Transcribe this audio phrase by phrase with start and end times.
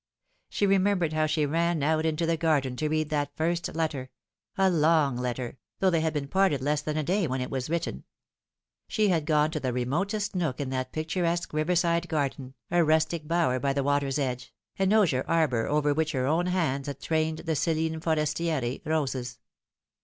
[0.49, 4.09] She remembered how she ran out into the garden to read that first letter
[4.57, 7.69] a long letter, though they had been parted less than a day when it was
[7.69, 8.03] written.
[8.87, 13.59] She had gone to the remotest nook in that picturesque riverside garden, a rustic bower
[13.59, 17.55] by the water's edge, an osier arbour over which her own hands had trained the
[17.55, 19.37] Celine Forestieri roses.